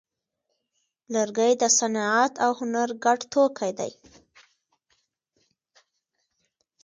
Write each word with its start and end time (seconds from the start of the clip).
لرګی 1.13 1.51
د 1.61 1.63
صنعت 1.77 2.33
او 2.45 2.51
هنر 2.59 2.89
ګډ 3.03 3.19
توکی 3.33 3.71
دی. 3.79 3.91